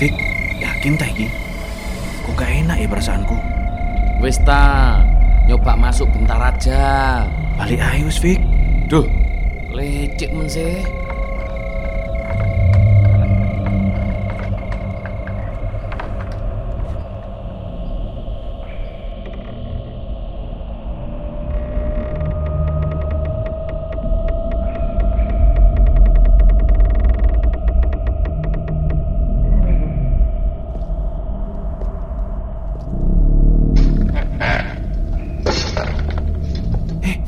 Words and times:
Fik, 0.00 0.16
yakin 0.56 0.96
tak 0.96 1.12
iki? 1.12 1.28
Kok 2.24 2.32
gak 2.32 2.48
enak 2.48 2.80
ya 2.80 2.88
perasaanku? 2.88 3.36
Wis 4.24 4.40
ta, 4.48 4.96
nyoba 5.44 5.76
masuk 5.76 6.08
bentar 6.16 6.40
aja. 6.40 7.20
Balik 7.60 7.84
ayo 7.84 8.08
wis, 8.08 8.16
Fik. 8.16 8.40
Duh, 8.88 9.04
lecek 9.76 10.32
men 10.32 10.48
sih. 10.48 10.80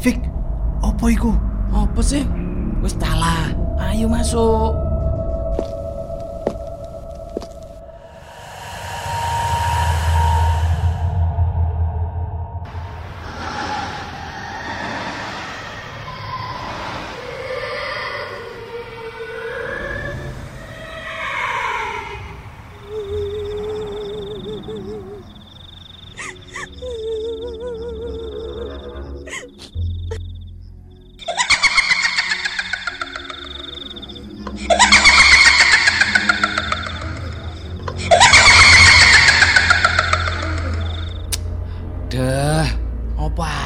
Fik, 0.02 0.18
opo 0.82 1.06
iku? 1.06 1.30
Apa 1.70 2.02
sih? 2.02 2.26
Wis 2.82 2.98
talah, 2.98 3.54
ayo 3.78 4.10
masuk. 4.10 4.91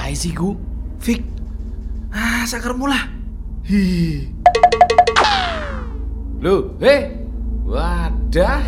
Ae 0.07 0.15
sih 0.15 0.31
ku? 0.31 0.55
Fik, 1.03 1.19
ah 2.15 2.47
sakarmu 2.47 2.87
lah. 2.87 3.11
Hi, 3.67 4.31
Loh, 6.39 6.79
heh. 6.79 7.11
Wadah. 7.67 8.63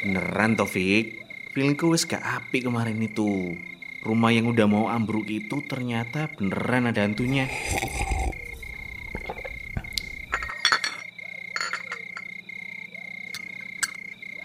beneran 0.00 0.54
toh 0.58 0.66
Fik. 0.66 1.19
Feelingku 1.50 1.90
wis 1.90 2.06
gak 2.06 2.22
apik 2.22 2.70
kemarin 2.70 3.02
itu. 3.02 3.58
Rumah 4.06 4.30
yang 4.30 4.54
udah 4.54 4.70
mau 4.70 4.86
ambruk 4.86 5.26
itu 5.26 5.58
ternyata 5.66 6.30
beneran 6.30 6.94
ada 6.94 7.02
hantunya. 7.02 7.50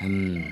Hmm. 0.01 0.49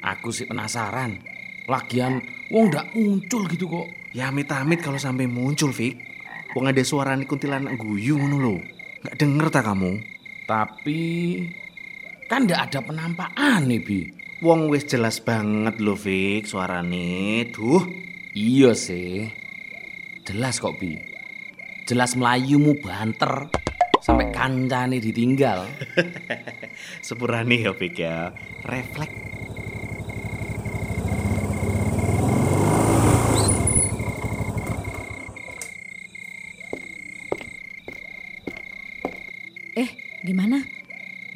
Aku 0.00 0.32
sih 0.32 0.48
penasaran. 0.48 1.20
Lagian 1.68 2.24
wong 2.48 2.72
ndak 2.72 2.96
muncul 2.96 3.44
gitu 3.52 3.68
kok. 3.68 3.86
Ya 4.16 4.32
amit-amit 4.32 4.80
kalau 4.80 4.96
sampai 4.96 5.28
muncul, 5.28 5.68
Fik. 5.68 5.94
Wong 6.56 6.64
ada 6.68 6.80
suara 6.80 7.12
nih 7.12 7.28
kuntilanak 7.28 7.76
guyu 7.76 8.16
ngono 8.16 8.36
lho. 8.40 8.56
Gak 9.04 9.20
denger 9.20 9.52
tak 9.52 9.68
kamu? 9.68 10.00
Tapi 10.48 11.00
kan 12.24 12.48
ndak 12.48 12.72
ada 12.72 12.80
penampakan 12.80 13.68
nih, 13.68 13.80
Bi. 13.84 14.21
Wong 14.42 14.74
wis 14.74 14.90
jelas 14.90 15.22
banget 15.22 15.78
lho, 15.78 15.94
Fik, 15.94 16.50
suarane. 16.50 17.46
Duh, 17.54 17.86
Iya 18.34 18.74
sih. 18.74 19.30
Jelas 20.26 20.58
kok, 20.58 20.82
Bi. 20.82 20.98
Jelas 21.86 22.18
melayumu 22.18 22.74
banter 22.74 23.46
sampai 24.02 24.34
kancane 24.34 24.98
ditinggal. 24.98 25.62
sepurane 27.06 27.54
ya, 27.62 27.70
Fik 27.70 27.94
ya. 27.94 28.34
Refleks. 28.66 29.14
Eh, 39.78 39.90
gimana? 40.26 40.66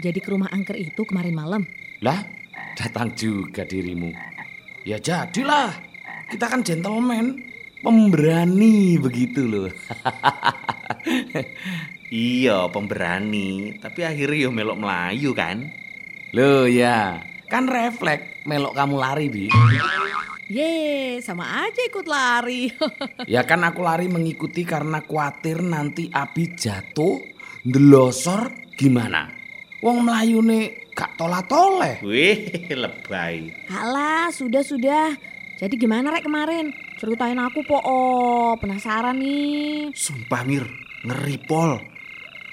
Jadi 0.02 0.18
ke 0.18 0.28
rumah 0.34 0.50
angker 0.50 0.74
itu 0.74 1.06
kemarin 1.06 1.38
malam? 1.38 1.62
Lah, 2.02 2.35
datang 2.76 3.16
juga 3.16 3.64
dirimu. 3.64 4.12
Ya 4.84 5.00
jadilah. 5.00 5.72
Kita 6.28 6.52
kan 6.52 6.60
gentleman, 6.60 7.40
pemberani 7.80 9.00
begitu 9.00 9.48
loh. 9.48 9.72
Iya, 12.06 12.70
pemberani. 12.70 13.82
Tapi 13.82 14.06
akhirnya 14.06 14.46
yo 14.46 14.54
melok 14.54 14.78
melayu 14.78 15.34
kan? 15.34 15.66
Loh 16.38 16.70
ya, 16.70 17.18
kan 17.50 17.66
refleks 17.66 18.46
melok 18.46 18.78
kamu 18.78 18.94
lari, 18.94 19.26
Bi. 19.26 19.50
Ye, 20.46 21.18
sama 21.18 21.66
aja 21.66 21.82
ikut 21.82 22.06
lari. 22.06 22.70
Ya 23.26 23.42
kan 23.42 23.66
aku 23.66 23.82
lari 23.82 24.06
mengikuti 24.06 24.62
karena 24.62 25.02
khawatir 25.02 25.66
nanti 25.66 26.06
Abi 26.14 26.54
jatuh, 26.54 27.18
ndelosor 27.66 28.54
gimana? 28.78 29.26
Wong 29.82 30.06
melayu 30.06 30.38
nih 30.46 30.85
gak 30.96 31.12
tola-toleh. 31.20 32.00
Wih, 32.00 32.48
lebay. 32.82 33.52
Alah, 33.68 34.32
sudah-sudah. 34.32 35.12
Jadi 35.60 35.74
gimana 35.76 36.08
rek 36.08 36.24
kemarin? 36.24 36.72
Ceritain 36.96 37.36
aku 37.36 37.60
po, 37.68 37.76
oh, 37.84 38.56
penasaran 38.56 39.20
nih. 39.20 39.92
Sumpah 39.92 40.42
Mir, 40.48 40.64
ngeri 41.04 41.36
pol. 41.44 41.76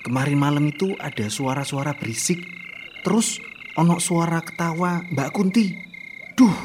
Kemarin 0.03 0.36
malam 0.36 0.68
itu 0.68 0.92
ada 1.00 1.32
suara-suara 1.32 1.96
berisik. 1.96 2.44
Terus 3.08 3.40
ono 3.80 4.03
suara 4.03 4.44
ketawa 4.44 5.08
Mbak 5.08 5.30
Kunti. 5.32 5.72
Duh, 6.36 6.56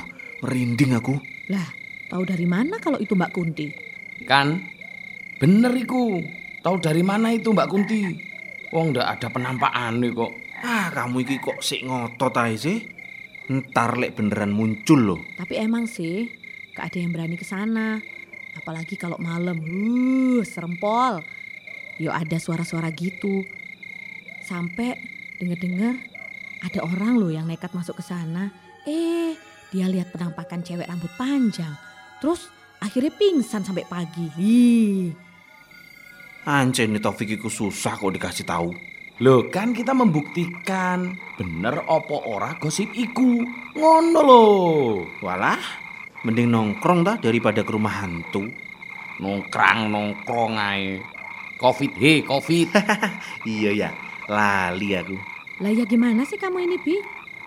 merinding 0.43 0.99
aku. 0.99 1.15
Lah, 1.50 1.71
tahu 2.11 2.27
dari 2.27 2.47
mana 2.50 2.83
kalau 2.83 2.99
itu 2.99 3.15
Mbak 3.15 3.31
Kunti? 3.31 3.67
Kan? 4.27 4.59
Bener 5.38 5.71
iku. 5.78 6.19
Tahu 6.67 6.83
dari 6.83 7.06
mana 7.06 7.31
itu 7.31 7.55
Mbak 7.55 7.71
Kunti? 7.71 8.03
Wong 8.75 8.91
ndak 8.91 9.06
ada 9.06 9.27
penampakan 9.31 10.03
nih 10.03 10.11
kok. 10.11 10.33
Ah, 10.62 10.91
kamu 10.91 11.22
iki 11.22 11.36
kok 11.38 11.62
sik 11.62 11.86
ngotot 11.86 12.34
aja 12.34 12.56
sih? 12.56 12.78
Ntar 13.48 13.96
lek 13.96 14.19
beneran 14.19 14.52
muncul 14.52 15.00
loh. 15.00 15.20
Tapi 15.38 15.56
emang 15.56 15.88
sih, 15.88 16.28
gak 16.76 16.92
ada 16.92 16.98
yang 17.00 17.12
berani 17.14 17.36
ke 17.38 17.46
sana. 17.46 17.96
Apalagi 18.58 18.98
kalau 18.98 19.16
malam, 19.22 19.56
uh, 19.56 20.42
serempol. 20.42 21.22
Yo 21.98 22.10
ada 22.14 22.38
suara-suara 22.38 22.91
gitu. 22.94 23.42
Sampai 24.42 24.98
denger-denger 25.38 25.94
ada 26.62 26.80
orang 26.82 27.19
loh 27.19 27.30
yang 27.30 27.46
nekat 27.46 27.70
masuk 27.75 27.98
ke 27.98 28.04
sana. 28.06 28.50
Eh, 28.86 29.34
dia 29.70 29.86
lihat 29.86 30.10
penampakan 30.10 30.62
cewek 30.62 30.86
rambut 30.86 31.10
panjang. 31.19 31.75
Terus 32.19 32.50
akhirnya 32.82 33.14
pingsan 33.14 33.62
sampai 33.62 33.86
pagi. 33.86 34.26
Ih, 34.38 35.10
Anjay 36.49 36.88
nih 36.88 36.96
Taufik 36.96 37.37
susah 37.44 38.00
kok 38.00 38.08
dikasih 38.08 38.49
tahu. 38.49 38.72
Loh 39.19 39.50
kan 39.50 39.75
kita 39.75 39.99
membuktikan 39.99 41.19
bener 41.35 41.82
opo 41.91 42.23
ora 42.23 42.55
gosip 42.55 42.94
iku. 42.94 43.43
Ngono 43.75 44.20
loh. 44.23 45.03
Walah, 45.19 45.59
mending 46.23 46.47
nongkrong 46.55 47.03
dah 47.03 47.17
daripada 47.19 47.67
ke 47.67 47.70
rumah 47.75 48.06
hantu. 48.06 48.47
Nongkrang 49.19 49.91
nongkrong 49.91 50.55
ae. 50.55 51.03
Covid, 51.59 51.93
he 51.99 52.23
covid. 52.23 52.70
iya 53.59 53.70
ya, 53.75 53.91
lali 54.31 54.94
aku. 54.94 55.19
lah 55.59 55.75
ya 55.75 55.82
gimana 55.82 56.23
sih 56.23 56.38
kamu 56.38 56.71
ini, 56.71 56.79
Bi? 56.79 56.94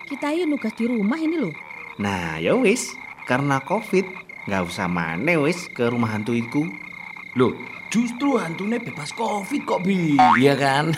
Kita 0.04 0.28
ya 0.28 0.44
nugas 0.44 0.76
di 0.76 0.84
rumah 0.84 1.16
ini 1.16 1.40
loh. 1.40 1.56
Nah, 1.96 2.36
ya 2.36 2.52
wis, 2.52 2.92
karena 3.24 3.64
covid 3.64 4.04
nggak 4.44 4.68
usah 4.68 4.92
mana 4.92 5.40
wis 5.40 5.72
ke 5.72 5.88
rumah 5.88 6.12
hantu 6.12 6.36
iku. 6.36 6.68
Loh, 7.32 7.56
justru 7.92 8.40
hantunya 8.40 8.80
bebas 8.80 9.12
covid 9.12 9.62
kok 9.68 9.84
bi. 9.84 10.16
Iya 10.40 10.56
kan? 10.56 10.96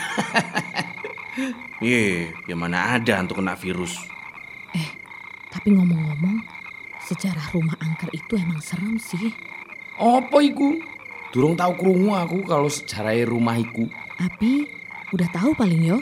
Ye, 1.83 2.31
ya 2.47 2.55
mana 2.55 2.95
ada 2.95 3.19
hantu 3.19 3.43
kena 3.43 3.59
virus. 3.59 3.99
Eh, 4.71 4.89
tapi 5.51 5.75
ngomong-ngomong, 5.75 6.39
sejarah 7.03 7.51
rumah 7.51 7.75
angker 7.83 8.15
itu 8.15 8.39
emang 8.39 8.63
serem 8.63 8.95
sih. 9.03 9.35
Apa 9.99 10.39
iku? 10.39 10.79
Durung 11.35 11.59
tahu 11.59 11.75
krungu 11.75 12.15
aku 12.15 12.47
kalau 12.47 12.71
sejarah 12.71 13.27
rumah 13.27 13.59
iku. 13.59 13.91
Abi, 14.23 14.63
udah 15.11 15.27
tahu 15.35 15.51
paling 15.59 15.83
yo? 15.83 15.99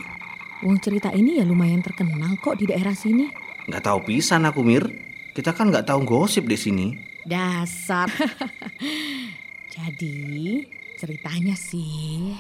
Wong 0.61 0.77
cerita 0.79 1.09
ini 1.11 1.41
ya 1.41 1.49
lumayan 1.49 1.81
terkenal 1.81 2.37
kok 2.39 2.61
di 2.61 2.69
daerah 2.69 2.93
sini. 2.93 3.33
Nggak 3.67 3.83
tahu 3.89 3.99
pisan 4.13 4.45
aku 4.45 4.61
Mir. 4.61 4.85
Kita 5.33 5.57
kan 5.57 5.73
nggak 5.73 5.89
tahu 5.89 6.05
gosip 6.05 6.45
di 6.45 6.61
sini. 6.61 6.87
Dasar. 7.25 8.13
Jadi 9.75 10.61
ceritanya 11.03 11.59
sih 11.59 12.39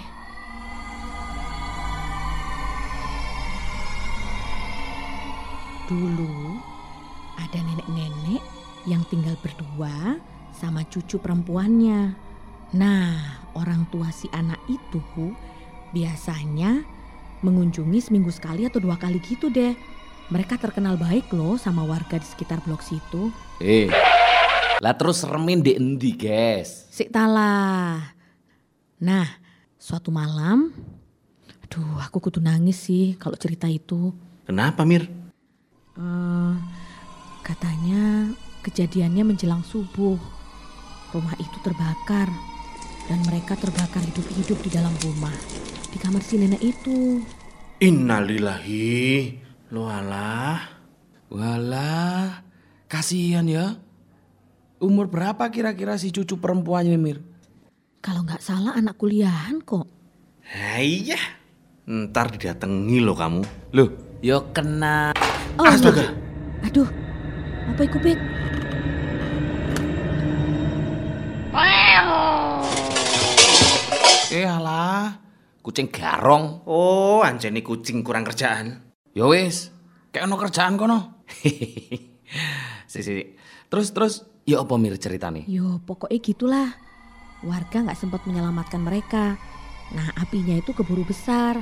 Dulu 5.90 6.62
ada 7.42 7.58
nenek-nenek 7.58 8.38
yang 8.86 9.02
tinggal 9.10 9.34
berdua 9.42 10.14
sama 10.54 10.86
cucu 10.86 11.18
perempuannya. 11.18 12.14
Nah, 12.78 13.42
orang 13.58 13.90
tua 13.90 14.14
si 14.14 14.30
anak 14.30 14.62
itu 14.70 15.02
biasanya 15.90 16.86
mengunjungi 17.42 17.98
seminggu 17.98 18.30
sekali 18.30 18.62
atau 18.64 18.78
dua 18.78 18.94
kali 18.94 19.18
gitu 19.26 19.50
deh. 19.50 19.74
Mereka 20.30 20.56
terkenal 20.56 20.94
baik 20.96 21.34
loh 21.34 21.58
sama 21.58 21.82
warga 21.82 22.16
di 22.16 22.24
sekitar 22.24 22.62
blok 22.62 22.80
situ. 22.80 23.28
Eh, 23.58 23.90
lah 24.78 24.94
terus 24.94 25.26
remin 25.26 25.60
di 25.60 25.76
endi, 25.76 26.14
guys? 26.14 26.88
Sik 26.94 27.10
talah. 27.12 28.21
Nah, 29.02 29.26
suatu 29.82 30.14
malam, 30.14 30.70
aduh 31.66 31.98
aku 32.06 32.22
kudu 32.22 32.38
nangis 32.38 32.86
sih 32.86 33.18
kalau 33.18 33.34
cerita 33.34 33.66
itu. 33.66 34.14
Kenapa 34.46 34.86
Mir? 34.86 35.10
Eh, 35.98 36.54
katanya 37.42 38.30
kejadiannya 38.62 39.26
menjelang 39.26 39.66
subuh. 39.66 40.14
Rumah 41.10 41.34
itu 41.42 41.58
terbakar 41.66 42.30
dan 43.10 43.18
mereka 43.26 43.58
terbakar 43.58 44.06
hidup-hidup 44.06 44.62
di 44.62 44.70
dalam 44.70 44.94
rumah. 45.02 45.34
Di 45.90 45.98
kamar 45.98 46.22
si 46.22 46.38
nenek 46.38 46.62
itu. 46.62 47.26
Innalillahi. 47.82 48.94
Lo 49.74 49.90
alah. 49.90 50.62
Walah, 51.26 52.46
kasihan 52.86 53.50
ya. 53.50 53.82
Umur 54.78 55.10
berapa 55.10 55.42
kira-kira 55.50 55.98
si 55.98 56.14
cucu 56.14 56.38
perempuannya, 56.38 56.94
Mir? 57.02 57.31
Kalau 58.02 58.26
nggak 58.26 58.42
salah 58.42 58.74
anak 58.74 58.98
kuliahan 58.98 59.62
kok. 59.62 59.86
Iya. 60.58 61.38
Ntar 61.86 62.34
didatangi 62.34 62.98
lo 62.98 63.14
kamu. 63.14 63.70
Loh, 63.78 64.18
yo 64.18 64.50
kena. 64.50 65.14
Oh, 65.54 65.62
Astaga. 65.62 66.10
Aduh, 66.66 66.90
apa 67.70 67.86
itu, 67.86 67.98
Bet? 68.02 68.18
Eh 74.32 74.48
alah, 74.48 75.22
kucing 75.62 75.86
garong. 75.86 76.66
Oh, 76.66 77.22
anjani 77.22 77.62
kucing 77.62 78.02
kurang 78.02 78.26
kerjaan. 78.26 78.82
Ya 79.14 79.30
wis, 79.30 79.70
kayak 80.10 80.26
ono 80.26 80.40
kerjaan 80.42 80.74
kono. 80.74 81.22
si, 82.90 82.98
si, 82.98 83.00
si. 83.06 83.36
Terus 83.70 83.94
terus 83.94 84.14
ya 84.42 84.64
apa 84.64 84.74
mir 84.74 84.98
ceritane? 84.98 85.46
Yo, 85.46 85.78
pokoknya 85.86 86.18
gitulah. 86.18 86.91
Warga 87.42 87.82
nggak 87.82 87.98
sempat 87.98 88.22
menyelamatkan 88.24 88.78
mereka. 88.78 89.34
Nah, 89.92 90.08
apinya 90.14 90.54
itu 90.54 90.70
keburu 90.70 91.02
besar. 91.02 91.58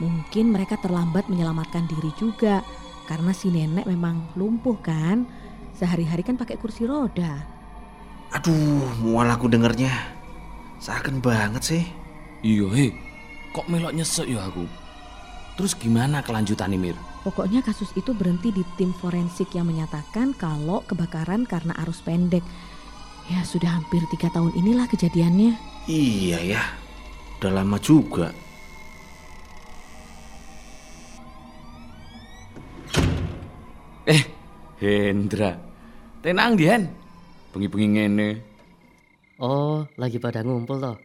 Mungkin 0.00 0.48
mereka 0.48 0.80
terlambat 0.80 1.28
menyelamatkan 1.28 1.84
diri 1.86 2.10
juga. 2.16 2.64
Karena 3.04 3.36
si 3.36 3.52
nenek 3.52 3.84
memang 3.84 4.32
lumpuh 4.34 4.80
kan. 4.80 5.28
Sehari-hari 5.76 6.24
kan 6.24 6.40
pakai 6.40 6.56
kursi 6.56 6.88
roda. 6.88 7.44
Aduh, 8.32 8.88
mual 9.04 9.28
aku 9.28 9.46
dengernya. 9.52 9.92
Seakan 10.80 11.20
banget 11.20 11.62
sih. 11.62 11.84
Iya, 12.40 12.66
he. 12.72 12.96
Kok 13.52 13.68
melok 13.68 13.92
nyesek 13.92 14.24
ya 14.30 14.48
aku? 14.48 14.64
Terus 15.60 15.76
gimana 15.76 16.24
kelanjutannya 16.24 16.80
Mir? 16.80 16.96
Pokoknya 17.20 17.60
kasus 17.60 17.92
itu 17.92 18.16
berhenti 18.16 18.48
di 18.48 18.64
tim 18.80 18.96
forensik 18.96 19.52
yang 19.52 19.68
menyatakan 19.68 20.32
kalau 20.32 20.80
kebakaran 20.88 21.44
karena 21.44 21.76
arus 21.84 22.00
pendek. 22.00 22.40
Ya 23.28 23.44
sudah 23.44 23.76
hampir 23.76 24.00
tiga 24.08 24.32
tahun 24.32 24.54
inilah 24.56 24.88
kejadiannya. 24.88 25.58
Iya 25.90 26.38
ya. 26.56 26.62
Udah 27.40 27.52
lama 27.60 27.76
juga. 27.82 28.32
Eh, 34.08 34.22
Hendra. 34.80 35.56
Tenang 36.24 36.56
Dian. 36.56 36.84
Bengi-bengi 37.52 37.88
ngene. 37.96 38.30
Oh, 39.40 39.88
lagi 39.96 40.20
pada 40.20 40.44
ngumpul 40.44 40.76
toh. 40.76 40.96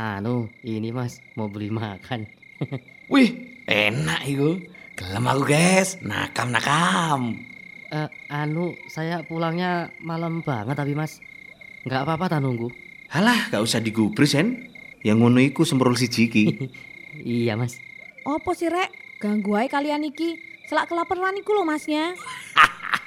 Anu, 0.00 0.48
ini 0.64 0.88
Mas 0.88 1.20
mau 1.36 1.52
beli 1.52 1.68
makan. 1.68 2.24
Wih, 3.12 3.60
enak 3.68 4.24
iku. 4.24 4.56
Gelem 4.96 5.28
aku, 5.28 5.42
guys. 5.44 6.00
Nakam-nakam. 6.00 7.51
Eh, 7.92 8.08
anu, 8.32 8.72
saya 8.88 9.20
pulangnya 9.20 9.92
malam 10.00 10.40
banget 10.40 10.80
tapi 10.80 10.96
Mas. 10.96 11.20
Nggak 11.84 12.08
apa-apa 12.08 12.24
tak 12.32 12.40
nunggu. 12.40 12.72
Halah, 13.12 13.52
gak 13.52 13.60
usah 13.60 13.84
digubris, 13.84 14.32
Hen. 14.32 14.72
Yang 15.04 15.16
ngono 15.20 15.38
iku 15.44 15.68
semprul 15.68 15.92
si 16.00 16.08
Jiki. 16.08 16.44
Iya 17.12 17.60
Mas. 17.60 17.76
Opo 18.24 18.56
sih 18.56 18.72
rek? 18.72 18.88
Ganggu 19.20 19.52
ae 19.60 19.68
kalian 19.68 20.08
iki. 20.08 20.40
Selak 20.64 20.88
kelaparan 20.88 21.36
iku 21.36 21.52
lho 21.52 21.68
masnya. 21.68 22.16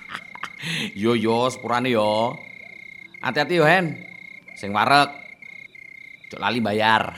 Yo 1.02 1.18
yo, 1.18 1.50
sepurane 1.50 1.90
yo. 1.90 2.38
Hati-hati 3.26 3.58
yo, 3.58 3.66
Hen. 3.66 3.98
Sing 4.54 4.70
warek. 4.70 5.10
Cok 6.30 6.38
lali 6.38 6.62
bayar. 6.62 7.18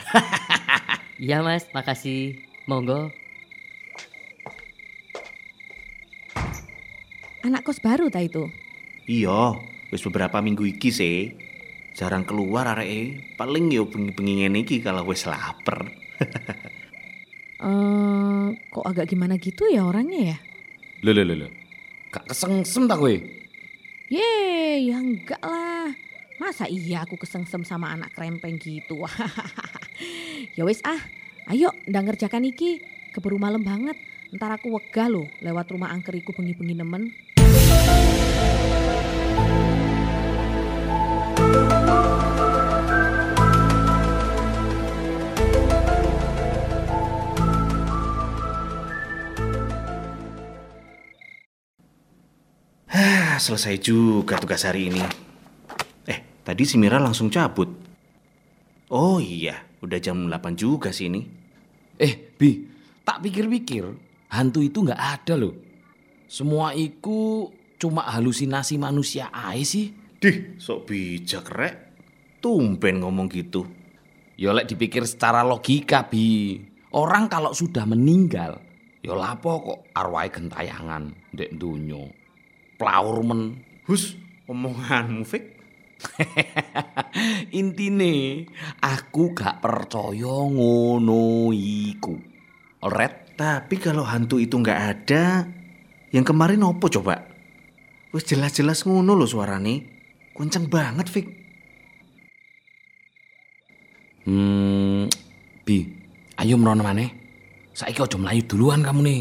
Iya 1.18 1.42
Mas, 1.44 1.66
makasih. 1.74 2.40
Monggo. 2.64 3.10
Anak 7.48 7.64
kos 7.64 7.80
baru 7.80 8.12
ta 8.12 8.20
itu? 8.20 8.52
iya, 9.08 9.56
wis 9.88 10.04
beberapa 10.04 10.36
minggu 10.44 10.68
iki 10.68 10.92
sih. 10.92 11.32
Jarang 11.96 12.28
keluar 12.28 12.68
areke. 12.76 13.32
Paling 13.40 13.72
yo 13.72 13.88
bengi-bengi 13.88 14.44
ngene 14.44 14.68
iki 14.68 14.84
kalau 14.84 15.08
wis 15.08 15.24
lapar. 15.24 15.88
Eh, 17.58 18.46
kok 18.70 18.86
agak 18.86 19.10
gimana 19.10 19.34
gitu 19.34 19.66
ya 19.66 19.82
orangnya 19.82 20.30
ya? 20.30 20.38
Lho 21.02 21.10
lho 21.10 21.26
lho 21.26 21.34
lho. 21.42 21.48
Gak 22.14 22.30
kesengsem 22.30 22.86
tak 22.86 23.02
kowe? 23.02 23.10
Ye, 23.10 24.30
ya 24.86 25.02
enggak 25.02 25.42
lah. 25.42 25.90
Masa 26.38 26.70
iya 26.70 27.02
aku 27.02 27.18
kesengsem 27.18 27.66
sama 27.66 27.90
anak 27.90 28.14
krempeng 28.14 28.62
gitu? 28.62 29.02
ya 30.56 30.62
wis 30.62 30.78
ah, 30.86 31.02
ayo 31.50 31.74
ndang 31.90 32.06
ngerjakan 32.06 32.46
iki. 32.46 32.78
Keburu 33.10 33.42
malam 33.42 33.66
banget. 33.66 33.98
Ntar 34.30 34.54
aku 34.54 34.78
wegah 34.78 35.10
loh 35.10 35.26
lewat 35.42 35.74
rumah 35.74 35.90
angkeriku 35.90 36.30
bengi-bengi 36.30 36.78
nemen. 36.78 37.10
Selesai 53.38 53.80
juga 53.80 54.36
tugas 54.36 54.66
hari 54.66 54.90
ini. 54.90 55.02
Eh, 56.04 56.42
tadi 56.44 56.62
si 56.66 56.76
Mira 56.76 56.98
langsung 56.98 57.30
cabut. 57.30 57.70
Oh 58.92 59.22
iya, 59.22 59.62
udah 59.80 59.98
jam 60.02 60.26
8 60.26 60.58
juga 60.58 60.90
sih 60.90 61.08
ini. 61.08 61.22
Eh, 61.98 62.14
Bi, 62.14 62.62
tak 63.02 63.22
pikir-pikir, 63.24 63.84
hantu 64.30 64.60
itu 64.62 64.84
nggak 64.84 65.02
ada 65.02 65.34
loh. 65.34 65.54
Semua 66.28 66.76
itu 66.76 67.48
cuma 67.80 68.04
halusinasi 68.04 68.76
manusia 68.76 69.32
aja 69.32 69.64
sih. 69.64 69.94
Dih, 70.18 70.58
sok 70.58 70.90
bijak, 70.90 71.46
Rek. 71.48 71.74
Tumben 72.42 73.02
ngomong 73.02 73.30
gitu. 73.30 73.66
Ya 74.38 74.54
lek 74.54 74.70
dipikir 74.70 75.02
secara 75.06 75.42
logika, 75.42 76.06
Bi. 76.06 76.58
Orang 76.94 77.26
kalau 77.26 77.50
sudah 77.50 77.84
meninggal, 77.84 78.62
ya 79.02 79.12
lapo 79.12 79.60
kok 79.60 79.80
arwahnya 79.92 80.34
gentayangan 80.38 81.02
ndek 81.34 81.54
dunyo. 81.58 82.17
Plaur 82.78 83.26
men. 83.26 83.58
Hus, 83.90 84.14
omonganmu, 84.46 85.26
Fik. 85.26 85.58
Intine, 87.58 88.46
aku 88.78 89.34
gak 89.34 89.58
percaya 89.58 90.46
ngono 90.46 91.50
iku. 91.50 92.14
Alright? 92.86 93.34
Tapi 93.38 93.78
kalau 93.78 94.02
hantu 94.02 94.42
itu 94.42 94.58
nggak 94.58 94.80
ada, 94.82 95.46
yang 96.10 96.26
kemarin 96.26 96.66
opo 96.66 96.90
coba? 96.90 97.22
Wis 98.10 98.26
jelas-jelas 98.26 98.82
ngono 98.82 99.14
loh 99.14 99.30
suarane. 99.30 99.98
Kenceng 100.34 100.70
banget, 100.70 101.06
Fik. 101.10 101.26
Hmm, 104.26 105.06
Bi, 105.62 105.86
ayo 106.38 106.54
merono 106.58 106.82
maneh. 106.82 107.10
Saiki 107.74 108.02
aja 108.02 108.18
melayu 108.18 108.42
duluan 108.46 108.82
kamu 108.82 109.00
nih. 109.06 109.20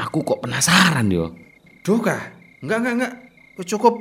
Aku 0.00 0.24
kok 0.24 0.40
penasaran 0.40 1.12
yo. 1.12 1.36
Duh, 1.84 2.00
kah? 2.00 2.41
Enggak, 2.62 2.78
enggak, 2.78 2.94
enggak. 2.94 3.14
Cukup. 3.66 3.94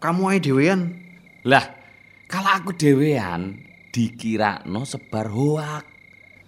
Kamu 0.00 0.32
aja 0.32 0.40
dewean. 0.40 0.96
Lah, 1.44 1.66
kalau 2.24 2.50
aku 2.56 2.72
dewean 2.72 3.60
dikira 3.92 4.64
no 4.64 4.86
sebar 4.86 5.28
hoak. 5.28 5.84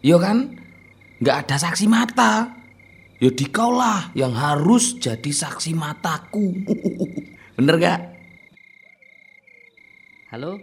Iya 0.01 0.17
kan? 0.19 0.39
nggak 1.23 1.37
ada 1.47 1.57
saksi 1.59 1.87
mata. 1.87 2.51
Ya 3.23 3.31
dikau 3.31 3.71
lah 3.71 4.11
yang 4.19 4.35
harus 4.35 4.99
jadi 4.99 5.31
saksi 5.31 5.79
mataku. 5.79 6.51
Bener 7.57 7.79
gak? 7.79 8.01
Halo? 10.35 10.59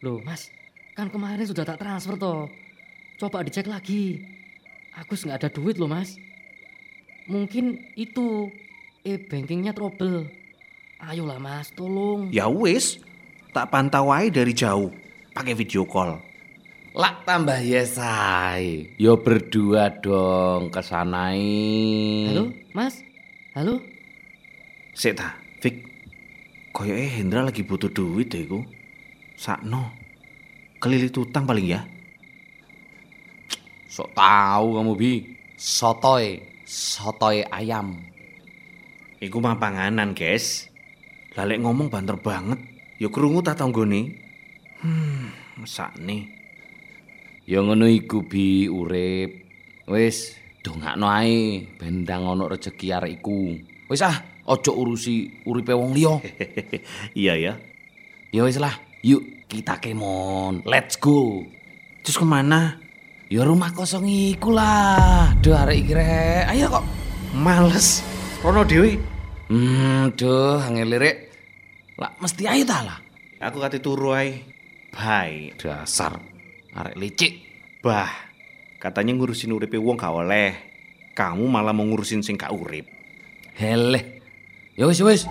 Loh 0.00 0.24
mas, 0.24 0.48
kan 0.96 1.12
kemarin 1.12 1.44
sudah 1.44 1.68
tak 1.68 1.76
transfer 1.76 2.16
toh. 2.16 2.48
Coba 3.20 3.44
dicek 3.44 3.68
lagi. 3.68 4.24
Agus 4.96 5.28
nggak 5.28 5.44
ada 5.44 5.48
duit 5.52 5.76
loh 5.76 5.90
mas. 5.90 6.16
Mungkin 7.28 7.92
itu 7.92 8.48
e-bankingnya 9.02 9.74
trouble. 9.74 10.30
Ayolah 11.02 11.42
mas, 11.42 11.74
tolong. 11.74 12.30
Ya 12.30 12.46
wis, 12.46 13.02
tak 13.50 13.74
pantau 13.74 14.14
aja 14.14 14.30
dari 14.30 14.54
jauh, 14.54 14.94
pakai 15.34 15.58
video 15.58 15.82
call. 15.82 16.22
Lak 16.94 17.26
tambah 17.26 17.58
yesai. 17.58 18.94
Yo 19.00 19.18
berdua 19.18 19.90
dong 19.98 20.70
kesanai. 20.70 22.30
Halo, 22.30 22.54
mas? 22.70 23.02
Halo? 23.58 23.82
Sik 24.94 25.18
ta, 25.18 25.34
Fik. 25.58 25.90
Koyoke 26.70 27.04
Hendra 27.04 27.42
lagi 27.42 27.64
butuh 27.66 27.90
duit 27.90 28.30
deh 28.30 28.44
iku. 28.46 28.62
Sakno. 29.34 29.90
Kelilit 30.78 31.16
utang 31.16 31.48
paling 31.48 31.66
ya. 31.66 31.80
Sok 33.88 34.12
tahu 34.14 34.78
kamu 34.80 34.92
bi. 34.96 35.12
Sotoy, 35.56 36.40
sotoy 36.64 37.44
ayam. 37.48 38.11
Iku 39.22 39.38
mah 39.38 39.54
panganan, 39.54 40.18
guys. 40.18 40.66
Lalek 41.38 41.62
ngomong 41.62 41.86
banter 41.86 42.18
banget. 42.18 42.58
Ya 42.98 43.06
krungu 43.06 43.38
ta 43.38 43.54
tanggone. 43.54 44.18
Hmm, 44.82 45.30
sakne. 45.62 46.26
Ya 47.46 47.62
ngono 47.62 47.86
iku 47.86 48.26
bi 48.26 48.66
urip. 48.66 49.46
Wis, 49.86 50.34
dongakno 50.66 51.06
ae 51.06 51.62
bendang 51.78 52.26
ono 52.26 52.50
rezeki 52.50 52.86
arek 52.90 53.22
iku. 53.22 53.54
Wis 53.86 54.02
ah, 54.02 54.42
ojo 54.42 54.74
urusi 54.74 55.46
uripe 55.46 55.70
wong 55.70 55.94
liya. 55.94 56.18
iya 57.22 57.38
ya. 57.38 57.54
Ya 58.34 58.42
wis 58.42 58.58
lah, 58.58 58.74
yuk 59.06 59.46
kita 59.46 59.78
kemon. 59.78 60.66
Let's 60.66 60.98
go. 60.98 61.46
Terus 62.02 62.18
kemana? 62.18 62.82
Ya 63.30 63.46
rumah 63.46 63.70
kosong 63.70 64.02
iku 64.10 64.50
lah. 64.50 65.30
Duh 65.38 65.54
arek 65.54 65.78
iki 65.78 65.94
rek. 65.94 66.50
Ayo 66.50 66.66
kok. 66.74 66.84
Males. 67.38 68.02
Rono 68.42 68.66
Dewi. 68.66 69.11
Hmm, 69.52 70.16
duh 70.16 70.64
angel 70.64 70.96
rek. 70.96 71.28
Lah 72.00 72.08
mesti 72.24 72.48
ayo 72.48 72.64
ta 72.64 72.80
lah. 72.80 72.96
Aku 73.36 73.60
kate 73.60 73.84
turu 73.84 74.16
ae. 74.16 74.40
Bye. 74.88 75.52
Dasar 75.60 76.16
arek 76.72 76.96
licik. 76.96 77.32
Bah, 77.84 78.08
katanya 78.80 79.12
ngurusin 79.12 79.52
uripe 79.52 79.76
wong 79.76 80.00
gak 80.00 80.08
oleh. 80.08 80.56
Kamu 81.12 81.52
malah 81.52 81.76
mau 81.76 81.84
ngurusin 81.84 82.24
sing 82.24 82.40
gak 82.40 82.48
urip. 82.48 82.88
Heleh. 83.60 84.24
Ya 84.72 84.88
wis 84.88 85.04
ya 85.04 85.04
wis. 85.04 85.28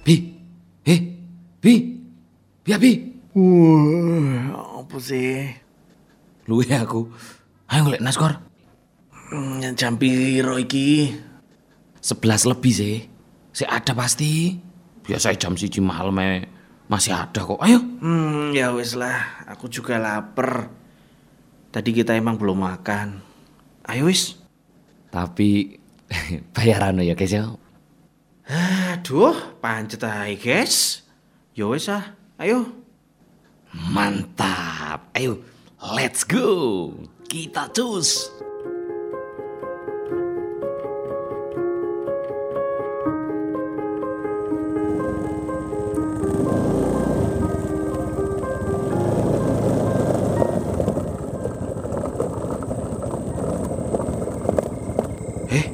Bi. 0.00 0.16
Eh, 0.88 1.00
Bi. 1.60 1.74
Bi, 2.64 2.72
Bi. 2.80 3.17
Wah, 3.38 4.82
apa 4.82 4.98
sih? 4.98 5.46
Luwe 6.50 6.66
aku. 6.74 7.06
Ayo 7.70 7.86
ngeliat 7.86 8.02
naskor. 8.02 8.42
Hmm, 9.30 9.62
jam 9.78 9.94
piro 9.94 10.58
iki? 10.58 11.14
Sebelas 12.02 12.42
lebih 12.50 12.74
sih. 12.74 12.96
Saya 13.54 13.78
ada 13.78 13.94
pasti. 13.94 14.58
Biasa 15.06 15.38
jam 15.38 15.54
siji 15.54 15.78
malam 15.78 16.18
eh. 16.18 16.50
masih 16.90 17.14
ada 17.14 17.38
kok. 17.38 17.62
Ayo. 17.62 17.78
Hmm, 17.78 18.50
ya 18.50 18.74
wis 18.74 18.98
lah. 18.98 19.46
Aku 19.46 19.70
juga 19.70 20.02
lapar. 20.02 20.74
Tadi 21.70 21.94
kita 21.94 22.18
emang 22.18 22.42
belum 22.42 22.58
makan. 22.58 23.22
Ayo 23.86 24.10
wis. 24.10 24.34
Tapi 25.14 25.78
bayaran 26.58 27.06
ya 27.06 27.14
guys 27.14 27.38
ya. 27.38 27.54
Aduh, 28.50 29.36
pancet 29.62 30.02
aja 30.02 30.34
guys. 30.34 31.06
Ya 31.54 31.70
wis 31.70 31.86
ah. 31.86 32.18
Ayo. 32.40 32.77
Mantap. 33.72 35.12
Ayo, 35.12 35.44
let's 35.92 36.24
go. 36.24 36.92
Kita 37.28 37.68
cus. 37.76 38.32
Eh, 55.52 55.64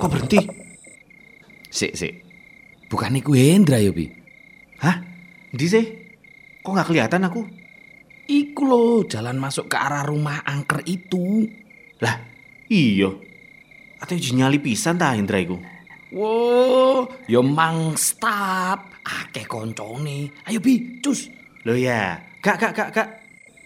kok 0.00 0.08
berhenti? 0.08 0.40
Sik, 1.68 1.92
sik. 1.92 2.14
Bukan 2.88 3.20
iku 3.20 3.36
Hendra 3.36 3.76
ya, 3.76 3.92
Bi? 3.92 4.08
Hah? 4.80 5.04
Di 5.52 5.68
sih? 5.68 6.05
Kok 6.66 6.74
nggak 6.74 6.90
kelihatan 6.90 7.22
aku? 7.30 7.46
Iku 8.26 8.62
loh, 8.66 9.06
jalan 9.06 9.38
masuk 9.38 9.70
ke 9.70 9.78
arah 9.78 10.02
rumah 10.02 10.42
angker 10.42 10.82
itu. 10.82 11.46
Lah, 12.02 12.18
iya. 12.66 13.06
Atau 14.02 14.18
nyali 14.18 14.58
pisan 14.58 14.98
ta 14.98 15.14
Hendra 15.14 15.38
iku? 15.38 15.62
Wow, 16.10 17.06
yo 17.30 17.46
mang 17.46 17.94
stop. 17.94 18.98
Akeh 19.06 19.46
koncone. 19.46 20.42
Ayo 20.50 20.58
Bi, 20.58 20.98
cus. 20.98 21.30
Loh 21.62 21.78
ya, 21.78 22.18
gak 22.42 22.58
gak 22.58 22.72
gak 22.74 22.88
gak. 22.90 23.08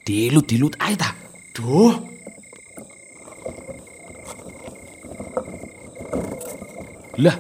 Dilut-dilut 0.05 0.77
ae 0.77 0.93
ta. 0.93 1.17
Duh, 1.57 1.97
Lah, 7.17 7.37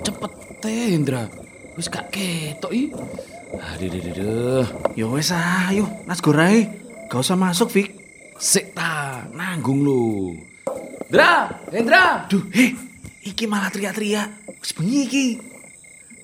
cepet 0.00 0.32
teh 0.64 0.96
Hendra. 0.96 1.28
Wis 1.76 1.92
gak 1.92 2.08
ketok 2.08 2.72
i. 2.72 2.88
Aduh, 3.54 3.86
aduh, 3.86 4.00
aduh, 4.00 4.12
aduh. 4.14 4.66
ya 4.98 5.06
wes 5.06 5.30
ah, 5.30 5.70
ayo, 5.70 5.86
Nas 6.06 6.18
Gorai. 6.18 6.66
Gak 7.06 7.20
usah 7.20 7.38
masuk, 7.38 7.70
Fik. 7.70 7.88
Sik 8.34 8.74
ta, 8.74 9.22
nanggung 9.30 9.86
lu. 9.86 10.34
Hendra, 11.06 11.46
Hendra. 11.70 12.04
Duh, 12.26 12.42
heh, 12.50 12.74
iki 13.22 13.46
malah 13.46 13.70
teriak-teriak. 13.70 14.58
Wis 14.58 14.72
bengi 14.74 15.00
iki. 15.06 15.26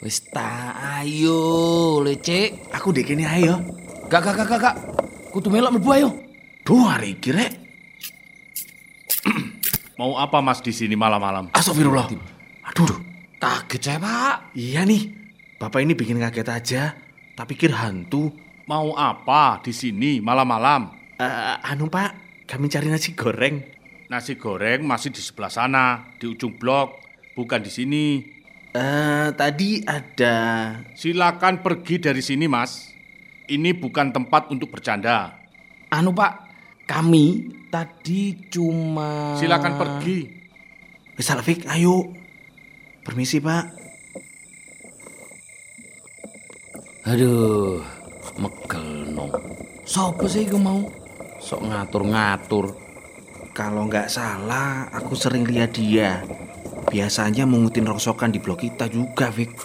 Wis 0.02 0.26
ta, 0.26 0.74
ayo, 0.98 2.00
lecek. 2.02 2.74
Aku 2.74 2.90
dek 2.90 3.06
kene 3.06 3.28
ayo. 3.28 3.62
Gak, 4.10 4.26
gak, 4.26 4.34
gak, 4.42 4.46
gak, 4.50 4.58
gak. 4.58 4.76
Kudu 5.30 5.46
melok 5.52 5.78
mlebu 5.78 5.90
ayo. 5.94 6.08
Duh, 6.66 6.82
hari 6.90 7.14
iki 7.14 7.30
rek. 7.30 7.52
Mau 10.00 10.18
apa 10.18 10.42
mas 10.42 10.58
di 10.58 10.74
sini 10.74 10.98
malam-malam? 10.98 11.54
Astagfirullah. 11.54 12.10
Aduh, 12.72 12.90
Kaget 13.40 13.80
saya, 13.80 13.98
Pak. 14.02 14.52
iya 14.52 14.84
nih. 14.84 15.08
Bapak 15.56 15.80
ini 15.80 15.96
bikin 15.96 16.20
kaget 16.20 16.48
aja. 16.48 16.82
Tak 17.40 17.56
pikir 17.56 17.72
hantu. 17.72 18.36
Mau 18.68 18.92
apa 18.92 19.64
di 19.64 19.72
sini 19.72 20.20
malam-malam? 20.20 20.92
Eh, 21.16 21.56
anu 21.72 21.88
pak, 21.88 22.44
kami 22.44 22.68
cari 22.68 22.92
nasi 22.92 23.16
goreng. 23.16 23.64
Nasi 24.12 24.36
goreng 24.36 24.84
masih 24.84 25.08
di 25.08 25.24
sebelah 25.24 25.48
sana, 25.48 26.04
di 26.20 26.28
ujung 26.28 26.60
blok, 26.60 27.00
bukan 27.32 27.64
di 27.64 27.72
sini. 27.72 28.20
Eh, 28.76 29.32
tadi 29.40 29.80
ada... 29.88 30.36
Silakan 30.92 31.64
pergi 31.64 31.96
dari 31.96 32.20
sini, 32.20 32.44
Mas. 32.44 32.92
Ini 33.48 33.72
bukan 33.72 34.12
tempat 34.12 34.52
untuk 34.52 34.76
bercanda. 34.76 35.32
Anu, 35.88 36.12
Pak. 36.12 36.44
Kami 36.84 37.48
tadi 37.72 38.36
cuma... 38.52 39.32
Silakan 39.40 39.80
pergi. 39.80 40.28
Fik, 41.16 41.64
ayo. 41.72 42.04
Permisi 43.00 43.40
pak. 43.40 43.79
Aduh, 47.08 47.80
megel 48.36 49.16
no. 49.16 49.32
Sopo 49.88 50.28
sih 50.28 50.44
gue 50.44 50.60
mau? 50.60 50.84
Sok 51.40 51.64
ngatur-ngatur. 51.72 52.76
Kalau 53.56 53.88
nggak 53.88 54.12
salah, 54.12 54.84
aku 54.92 55.16
sering 55.16 55.48
lihat 55.48 55.72
dia. 55.72 56.20
Biasanya 56.92 57.48
mengutin 57.48 57.88
rongsokan 57.88 58.28
di 58.28 58.36
blok 58.36 58.68
kita 58.68 58.84
juga, 58.92 59.32
Fik. 59.32 59.56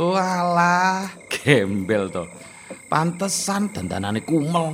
Walah, 0.00 1.12
gembel 1.28 2.08
toh. 2.08 2.24
Pantesan 2.88 3.68
dandanannya 3.68 4.24
kumel. 4.24 4.72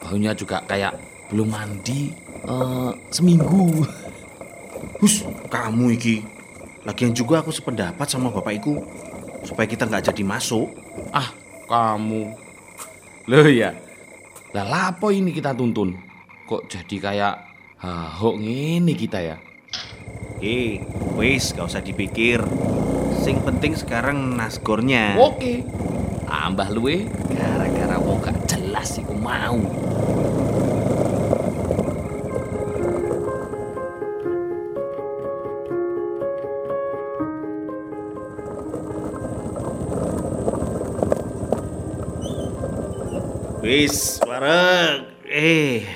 Baunya 0.00 0.32
juga 0.32 0.64
kayak 0.64 0.96
belum 1.28 1.52
mandi 1.52 2.08
eh, 2.48 2.92
seminggu. 3.12 3.84
Hus, 4.96 5.28
kamu 5.52 5.92
iki. 5.92 6.24
Lagian 6.88 7.12
juga 7.12 7.44
aku 7.44 7.52
sependapat 7.52 8.08
sama 8.08 8.32
bapak 8.32 8.56
iku. 8.56 8.80
Supaya 9.44 9.68
kita 9.68 9.84
nggak 9.84 10.08
jadi 10.08 10.22
masuk. 10.24 10.72
Ah, 11.12 11.36
kamu. 11.70 12.34
Loh 13.30 13.46
ya. 13.46 13.78
Lah 14.50 14.66
lapo 14.66 15.14
ini 15.14 15.30
kita 15.30 15.54
tuntun? 15.54 15.94
Kok 16.50 16.66
jadi 16.66 16.96
kayak 16.98 17.34
hahok 17.78 18.42
ngene 18.42 18.98
kita 18.98 19.22
ya? 19.22 19.36
Eh, 20.42 20.82
wis, 21.14 21.54
gak 21.54 21.70
usah 21.70 21.78
dipikir. 21.78 22.42
Sing 23.22 23.38
penting 23.46 23.78
sekarang 23.78 24.34
nasgornya. 24.34 25.14
Oke. 25.14 25.62
Tambah 26.26 26.74
luwe 26.74 27.06
gara-gara 27.30 28.00
wong 28.02 28.18
gak 28.18 28.50
jelas 28.50 28.98
iku 28.98 29.14
mau. 29.14 29.60
Wis, 43.70 44.18
wareg. 44.26 45.06
Eh. 45.30 45.86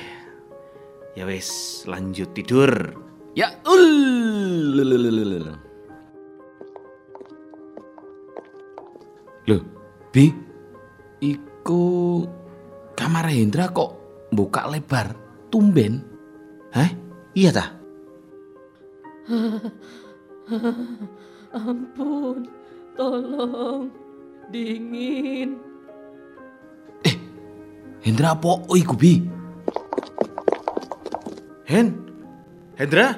Ya 1.18 1.26
wis, 1.26 1.82
lanjut 1.90 2.30
tidur. 2.30 2.70
Ya 3.34 3.50
ul. 3.66 4.78
Loh, 9.50 9.62
Bi. 10.14 10.30
Iku 11.18 11.82
kamar 12.94 13.26
Hendra 13.34 13.66
kok 13.74 13.98
buka 14.30 14.70
lebar 14.70 15.10
tumben. 15.50 15.98
Hah? 16.70 16.94
Iya 17.34 17.58
tah? 17.58 17.74
Ampun, 21.58 22.46
tolong. 22.94 23.90
Dingin. 24.54 25.73
Hendra 28.04 28.36
apa 28.36 28.60
oh, 28.68 28.76
iku 28.76 28.92
Bi? 28.92 29.24
Hen? 31.64 31.96
Hendra? 32.76 33.16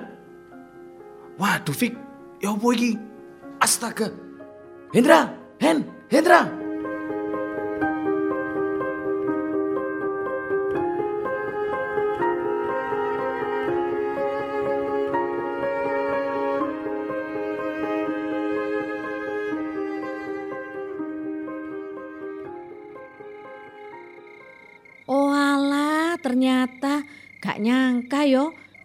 Waduh, 1.35 1.75
Fik. 1.75 1.99
Ya 2.38 2.55
apa 2.55 2.66
iki? 2.71 2.95
Astaga. 3.59 4.14
Hendra, 4.95 5.35
Hen, 5.59 5.83
Hendra. 6.07 6.47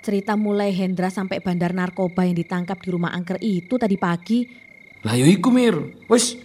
Cerita 0.01 0.33
mulai 0.33 0.73
Hendra 0.73 1.13
sampai 1.13 1.45
bandar 1.45 1.77
narkoba 1.77 2.25
yang 2.25 2.33
ditangkap 2.33 2.81
di 2.81 2.89
rumah 2.89 3.13
angker 3.13 3.37
itu 3.37 3.77
tadi 3.77 4.01
pagi. 4.01 4.49
Lah 5.05 5.13
yo 5.13 5.29
iku 5.29 5.53
Mir. 5.53 5.77
Wis. 6.09 6.41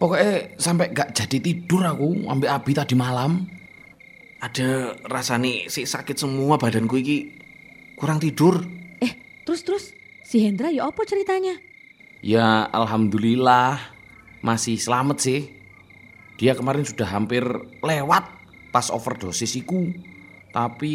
Pokoknya 0.00 0.56
sampai 0.56 0.90
gak 0.90 1.12
jadi 1.12 1.36
tidur 1.38 1.84
aku 1.84 2.24
ambil 2.26 2.48
Abi 2.48 2.72
tadi 2.72 2.96
malam. 2.96 3.44
Ada 4.40 4.98
rasane 5.04 5.68
si 5.68 5.84
sakit 5.84 6.16
semua 6.16 6.56
badanku 6.56 6.96
iki. 6.96 7.36
Kurang 7.94 8.18
tidur. 8.18 8.64
Eh, 9.04 9.44
terus-terus 9.44 9.92
si 10.24 10.40
Hendra 10.42 10.72
ya 10.72 10.88
apa 10.88 11.04
ceritanya? 11.04 11.60
Ya 12.24 12.66
alhamdulillah 12.72 13.78
masih 14.40 14.80
selamat 14.80 15.20
sih. 15.20 15.40
Dia 16.40 16.56
kemarin 16.56 16.88
sudah 16.88 17.06
hampir 17.06 17.44
lewat 17.84 18.26
pas 18.72 18.88
overdosis 18.88 19.54
iku. 19.60 19.92
Tapi 20.50 20.94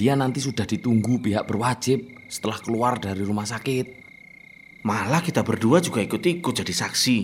dia 0.00 0.16
nanti 0.16 0.40
sudah 0.40 0.64
ditunggu 0.64 1.20
pihak 1.20 1.44
berwajib 1.44 2.24
setelah 2.24 2.56
keluar 2.56 2.96
dari 2.96 3.20
rumah 3.20 3.44
sakit. 3.44 4.00
Malah 4.80 5.20
kita 5.20 5.44
berdua 5.44 5.84
juga 5.84 6.00
ikut-ikut 6.00 6.56
jadi 6.56 6.72
saksi. 6.72 7.18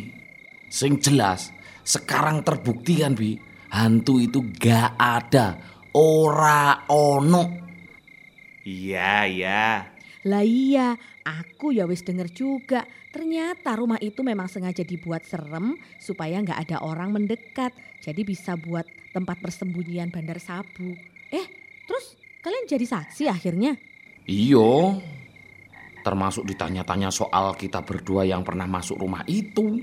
Sing 0.69 1.01
jelas, 1.01 1.57
sekarang 1.81 2.45
terbukti 2.45 3.01
kan 3.01 3.17
Bi, 3.17 3.33
hantu 3.73 4.21
itu 4.21 4.45
gak 4.61 4.93
ada. 5.01 5.57
Ora 5.97 6.85
ono. 6.93 7.65
Iya, 8.61 9.25
iya. 9.25 9.65
Lah 10.29 10.45
iya, 10.45 11.01
aku 11.25 11.73
ya 11.73 11.89
wis 11.89 12.05
denger 12.05 12.29
juga. 12.29 12.85
Ternyata 13.09 13.73
rumah 13.73 13.97
itu 14.05 14.21
memang 14.21 14.53
sengaja 14.53 14.85
dibuat 14.85 15.25
serem 15.25 15.81
supaya 15.97 16.45
nggak 16.45 16.69
ada 16.69 16.85
orang 16.85 17.09
mendekat. 17.17 17.73
Jadi 18.05 18.21
bisa 18.21 18.53
buat 18.61 18.85
tempat 19.17 19.41
persembunyian 19.41 20.13
bandar 20.13 20.37
sabu. 20.37 20.93
Eh, 21.33 21.47
terus 21.89 22.26
kalian 22.47 22.71
jadi 22.71 22.87
saksi 22.87 23.27
akhirnya? 23.27 23.75
Iyo, 24.23 25.03
termasuk 26.07 26.47
ditanya-tanya 26.47 27.11
soal 27.11 27.59
kita 27.59 27.83
berdua 27.83 28.23
yang 28.23 28.47
pernah 28.47 28.71
masuk 28.71 29.03
rumah 29.03 29.27
itu. 29.27 29.83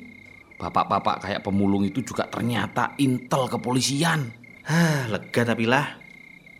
Bapak-bapak 0.55 1.27
kayak 1.27 1.43
pemulung 1.43 1.83
itu 1.83 1.99
juga 1.99 2.23
ternyata 2.31 2.95
intel 2.95 3.51
kepolisian. 3.51 4.31
Hah, 4.63 5.11
lega 5.11 5.43
tapi 5.43 5.67
lah. 5.67 5.99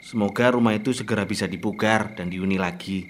Semoga 0.03 0.51
rumah 0.51 0.75
itu 0.75 0.91
segera 0.91 1.23
bisa 1.23 1.47
dipugar 1.47 2.11
dan 2.19 2.27
dihuni 2.27 2.59
lagi. 2.59 3.07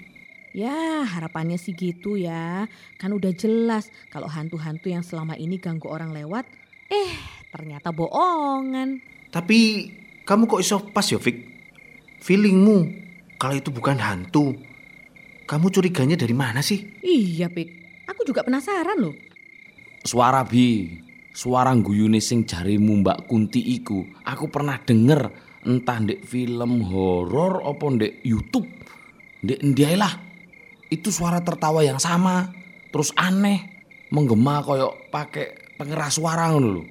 Ya, 0.54 1.02
harapannya 1.02 1.58
sih 1.58 1.74
gitu 1.74 2.14
ya. 2.14 2.70
Kan 2.94 3.10
udah 3.10 3.34
jelas 3.34 3.90
kalau 4.06 4.30
hantu-hantu 4.30 4.86
yang 4.86 5.02
selama 5.02 5.34
ini 5.34 5.58
ganggu 5.58 5.90
orang 5.90 6.14
lewat, 6.14 6.46
eh 6.86 7.10
ternyata 7.50 7.90
bohongan. 7.90 9.02
Tapi 9.34 9.90
kamu 10.22 10.46
kok 10.46 10.62
iso 10.62 10.78
pas 10.94 11.02
ya, 11.10 11.18
Fik? 11.18 11.53
Feelingmu 12.24 12.88
kalau 13.36 13.52
itu 13.52 13.68
bukan 13.68 14.00
hantu. 14.00 14.56
Kamu 15.44 15.68
curiganya 15.68 16.16
dari 16.16 16.32
mana 16.32 16.64
sih? 16.64 16.80
Iya, 17.04 17.52
Pik. 17.52 17.68
Aku 18.08 18.24
juga 18.24 18.40
penasaran 18.40 18.96
loh. 18.96 19.12
Suara 20.00 20.40
Bi, 20.40 20.88
suara 21.36 21.76
guyune 21.76 22.24
sing 22.24 22.48
jarimu 22.48 23.04
Mbak 23.04 23.28
Kunti 23.28 23.60
iku, 23.76 24.08
aku 24.24 24.48
pernah 24.48 24.80
denger 24.80 25.28
entah 25.68 26.00
ndek 26.00 26.24
film 26.24 26.80
horor 26.88 27.60
apa 27.60 27.84
ndek 27.92 28.24
YouTube. 28.24 28.72
Ndek 29.44 29.60
ndiae 29.60 29.96
lah. 30.00 30.16
Itu 30.88 31.12
suara 31.12 31.44
tertawa 31.44 31.84
yang 31.84 32.00
sama, 32.00 32.48
terus 32.88 33.12
aneh, 33.20 33.68
menggema 34.08 34.64
koyok 34.64 35.12
pakai 35.12 35.76
pengeras 35.76 36.16
suara 36.16 36.48
ngono 36.48 36.68
lho. 36.72 36.84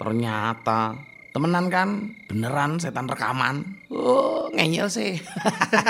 Ternyata 0.00 0.96
temenan 1.34 1.66
kan, 1.66 2.14
beneran 2.30 2.78
setan 2.78 3.10
rekaman. 3.10 3.66
Oh, 3.90 4.46
ngeyel 4.54 4.86
sih. 4.86 5.18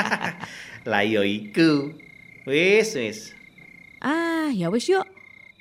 Lah 0.88 1.04
yo 1.04 1.20
iku. 1.20 1.92
Wis, 2.48 2.96
wis. 2.96 3.18
Ah, 4.00 4.48
ya 4.48 4.72
wis 4.72 4.88
yuk. 4.88 5.04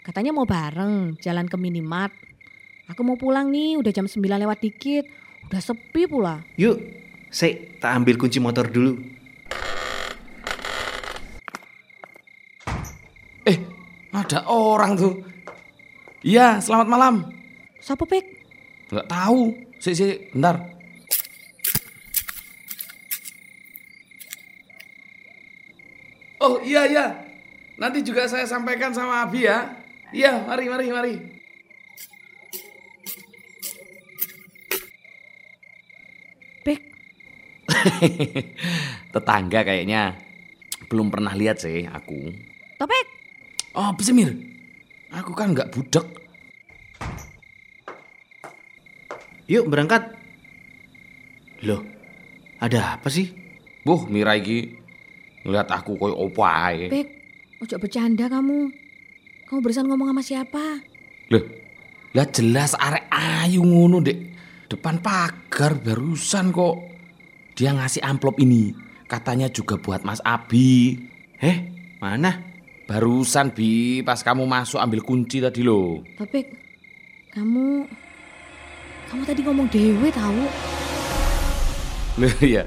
Katanya 0.08 0.32
mau 0.32 0.48
bareng 0.48 1.20
jalan 1.20 1.52
ke 1.52 1.60
minimart. 1.60 2.16
Aku 2.88 3.04
mau 3.04 3.20
pulang 3.20 3.52
nih, 3.52 3.76
udah 3.80 3.92
jam 3.92 4.08
9 4.08 4.24
lewat 4.24 4.64
dikit. 4.64 5.04
Udah 5.52 5.60
sepi 5.60 6.08
pula. 6.08 6.40
Yuk, 6.56 6.80
Sik, 7.28 7.84
tak 7.84 7.92
ambil 7.92 8.16
kunci 8.16 8.40
motor 8.40 8.68
dulu. 8.72 8.96
Eh, 13.44 13.60
ada 14.16 14.48
orang 14.48 14.96
tuh. 14.96 15.20
Iya, 16.24 16.64
selamat 16.64 16.88
malam. 16.88 17.16
Siapa, 17.84 18.08
Pik? 18.08 18.24
Nggak 18.92 19.08
tahu. 19.12 19.73
Sik, 19.84 20.00
sik, 20.00 20.32
bentar. 20.32 20.64
Oh 26.40 26.64
iya 26.64 26.88
iya. 26.88 27.06
Nanti 27.76 28.00
juga 28.00 28.24
saya 28.32 28.48
sampaikan 28.48 28.96
sama 28.96 29.28
Abi 29.28 29.44
ya. 29.44 29.76
Iya, 30.16 30.48
mari 30.48 30.72
mari 30.72 30.88
mari. 30.88 31.14
Pik, 36.64 36.80
Tetangga 39.12 39.68
kayaknya 39.68 40.16
belum 40.88 41.12
pernah 41.12 41.36
lihat 41.36 41.60
sih 41.60 41.84
aku. 41.92 42.32
Topik. 42.80 43.08
Oh, 43.76 43.92
apa 43.92 44.00
sih 44.00 44.16
Mir? 44.16 44.32
Aku 45.12 45.36
kan 45.36 45.52
nggak 45.52 45.76
budek. 45.76 46.23
Yuk 49.48 49.68
berangkat. 49.68 50.16
Loh, 51.64 51.84
ada 52.60 53.00
apa 53.00 53.08
sih? 53.12 53.32
Buh, 53.84 54.08
Mira 54.08 54.40
iki 54.40 54.72
ngeliat 55.44 55.68
aku 55.72 56.00
koyo 56.00 56.16
opo 56.16 56.48
ae. 56.48 56.88
Pik, 56.88 57.08
ojo 57.60 57.76
bercanda 57.80 58.32
kamu. 58.32 58.72
Kamu 59.48 59.60
barusan 59.60 59.88
ngomong 59.88 60.16
sama 60.16 60.24
siapa? 60.24 60.64
Loh, 61.32 61.44
lah 62.16 62.28
jelas 62.32 62.76
arek 62.80 63.12
ayu 63.12 63.64
ngono 63.64 64.00
dek. 64.00 64.20
Depan 64.72 65.04
pagar 65.04 65.76
barusan 65.76 66.56
kok. 66.56 66.76
Dia 67.54 67.76
ngasih 67.76 68.02
amplop 68.02 68.40
ini. 68.40 68.74
Katanya 69.06 69.52
juga 69.52 69.78
buat 69.78 70.02
Mas 70.02 70.24
Abi. 70.26 70.98
Eh, 71.38 71.58
mana? 72.02 72.42
Barusan 72.88 73.54
Bi, 73.54 74.02
pas 74.02 74.20
kamu 74.24 74.48
masuk 74.48 74.80
ambil 74.82 75.04
kunci 75.06 75.40
tadi 75.40 75.62
loh. 75.62 76.02
Topik, 76.18 76.50
kamu... 77.36 77.86
Kamu 79.14 79.30
tadi 79.30 79.46
ngomong 79.46 79.70
dewe 79.70 80.10
tahu? 80.10 80.42
Loh 82.18 82.38
ya. 82.42 82.66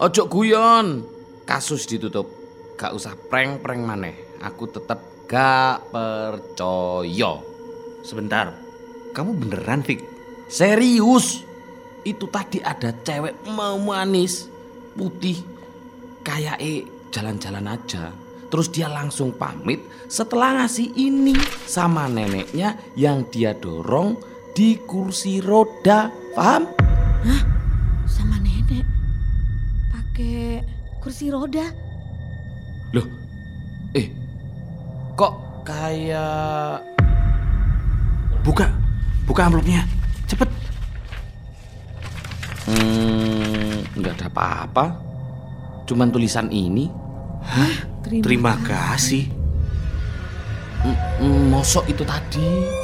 Ojo 0.00 0.24
guyon. 0.32 1.04
Kasus 1.44 1.84
ditutup. 1.84 2.24
Gak 2.80 2.96
usah 2.96 3.12
prank-prank 3.28 3.84
maneh. 3.84 4.16
Aku 4.40 4.64
tetap 4.64 5.04
Gak 5.28 5.92
percaya. 5.92 7.36
Sebentar, 8.00 8.56
kamu 9.12 9.36
beneran, 9.36 9.84
Fik? 9.84 10.00
Serius. 10.48 11.44
Itu 12.00 12.32
tadi 12.32 12.64
ada 12.64 12.88
cewek 13.04 13.44
mau 13.52 13.76
manis, 13.76 14.48
putih, 14.96 15.36
kayak 16.24 16.64
eh 16.64 16.88
jalan-jalan 17.12 17.68
aja. 17.68 18.08
Terus 18.48 18.72
dia 18.72 18.88
langsung 18.88 19.36
pamit 19.36 19.84
setelah 20.08 20.64
ngasih 20.64 20.96
ini 20.96 21.36
sama 21.68 22.08
neneknya 22.08 22.72
yang 22.96 23.28
dia 23.28 23.52
dorong 23.52 24.33
di 24.54 24.78
kursi 24.86 25.42
roda. 25.42 26.08
Paham? 26.32 26.70
Sama 28.06 28.38
nenek. 28.38 28.86
Pakai 29.90 30.62
kursi 31.02 31.28
roda. 31.28 31.66
Loh, 32.94 33.06
eh, 33.98 34.06
kok 35.18 35.34
kayak 35.66 36.94
Buka, 38.44 38.68
buka 39.24 39.48
amplopnya. 39.48 39.88
Cepet. 40.28 40.44
Hmm, 42.68 43.80
nggak 43.96 44.20
ada 44.20 44.28
apa-apa. 44.28 44.84
Cuman 45.88 46.12
tulisan 46.12 46.52
ini. 46.52 46.92
Terima 48.04 48.52
kasih. 48.60 49.32
Mm, 50.84 50.96
mm, 51.24 51.42
Mosok 51.48 51.88
itu 51.88 52.04
tadi. 52.04 52.83